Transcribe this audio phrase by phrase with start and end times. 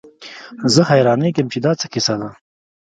[0.73, 2.29] زه حيرانېږم چې دا څه کيسه ده.